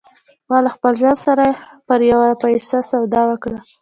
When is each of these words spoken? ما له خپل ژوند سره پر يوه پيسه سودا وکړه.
ما 0.49 0.57
له 0.65 0.69
خپل 0.75 0.91
ژوند 0.99 1.19
سره 1.25 1.45
پر 1.87 1.99
يوه 2.11 2.29
پيسه 2.41 2.79
سودا 2.89 3.21
وکړه. 3.27 3.57